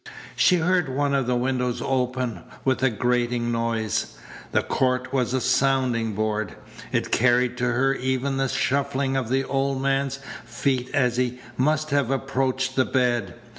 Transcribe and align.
She 0.35 0.55
heard 0.55 0.89
one 0.89 1.13
of 1.13 1.27
the 1.27 1.35
windows 1.35 1.79
opened 1.79 2.39
with 2.65 2.81
a 2.81 2.89
grating 2.89 3.51
noise. 3.51 4.17
The 4.51 4.63
court 4.63 5.13
was 5.13 5.31
a 5.31 5.39
sounding 5.39 6.13
board. 6.13 6.55
It 6.91 7.11
carried 7.11 7.55
to 7.57 7.65
her 7.65 7.93
even 7.93 8.37
the 8.37 8.47
shuffling 8.49 9.15
of 9.15 9.29
the 9.29 9.43
old 9.43 9.79
man's 9.79 10.17
feet 10.43 10.89
as 10.95 11.17
he 11.17 11.39
must 11.55 11.91
have 11.91 12.09
approached 12.09 12.75
the 12.75 12.83
bed. 12.85 13.35